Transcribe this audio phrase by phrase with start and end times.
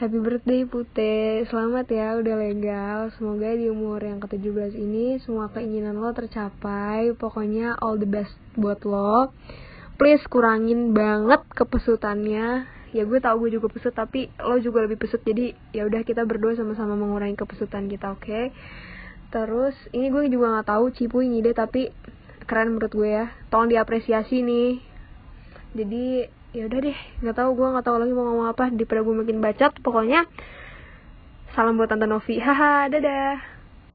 [0.00, 3.12] Happy birthday Pute, selamat ya udah legal.
[3.20, 7.12] Semoga di umur yang ke-17 ini semua keinginan lo tercapai.
[7.12, 9.28] Pokoknya all the best buat lo.
[10.00, 12.64] Please kurangin banget kepesutannya.
[12.96, 15.20] Ya gue tau gue juga pesut tapi lo juga lebih pesut.
[15.20, 18.24] Jadi ya udah kita berdua sama-sama mengurangi kepesutan kita oke?
[18.24, 18.56] Okay?
[19.28, 21.92] Terus ini gue juga gak tahu Cipu ngide tapi
[22.48, 23.36] keren menurut gue ya.
[23.52, 24.80] Tolong diapresiasi nih.
[25.76, 29.14] Jadi ya udah deh nggak tahu gue nggak tahu lagi mau ngomong apa daripada gue
[29.14, 30.26] makin bacot pokoknya
[31.54, 32.38] salam buat tante Novi.
[32.38, 33.59] Haha dadah